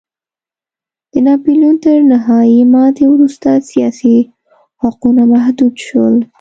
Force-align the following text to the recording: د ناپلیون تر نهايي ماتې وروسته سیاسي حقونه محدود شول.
د 1.11 1.13
ناپلیون 1.27 1.75
تر 1.85 1.97
نهايي 2.11 2.61
ماتې 2.73 3.05
وروسته 3.09 3.49
سیاسي 3.69 4.17
حقونه 4.83 5.23
محدود 5.33 5.73
شول. 5.85 6.15